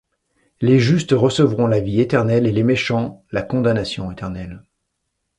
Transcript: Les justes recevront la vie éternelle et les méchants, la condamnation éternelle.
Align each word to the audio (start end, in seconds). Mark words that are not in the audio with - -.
Les 0.61 0.79
justes 0.79 1.13
recevront 1.15 1.67
la 1.67 1.79
vie 1.79 2.01
éternelle 2.01 2.47
et 2.47 2.51
les 2.51 2.63
méchants, 2.63 3.23
la 3.31 3.43
condamnation 3.43 4.11
éternelle. 4.11 4.63